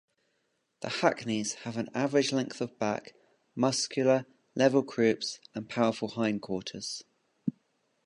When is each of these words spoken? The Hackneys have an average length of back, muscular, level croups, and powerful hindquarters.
The 0.79 0.89
Hackneys 0.89 1.53
have 1.65 1.77
an 1.77 1.87
average 1.93 2.31
length 2.31 2.59
of 2.59 2.79
back, 2.79 3.13
muscular, 3.55 4.25
level 4.55 4.81
croups, 4.81 5.39
and 5.53 5.69
powerful 5.69 6.07
hindquarters. 6.07 7.03